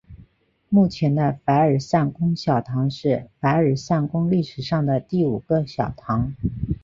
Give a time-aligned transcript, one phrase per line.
[0.67, 6.33] 目前的凡尔赛宫小堂是凡尔赛宫历史上的第五个小堂。